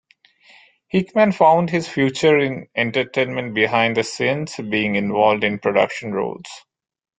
Hickman 0.87 1.31
found 1.31 1.69
his 1.69 1.87
future 1.87 2.39
in 2.39 2.65
entertainment 2.75 3.53
behind 3.53 3.95
the 3.97 4.03
scenes, 4.03 4.55
being 4.55 4.95
involved 4.95 5.43
in 5.43 5.59
production 5.59 6.11
roles. 6.11 6.49